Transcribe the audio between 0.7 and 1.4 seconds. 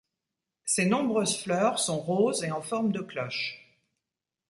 nombreuses